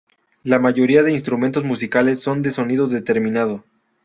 [0.41, 3.63] La mayoría de instrumentos musicales son de sonido determinado.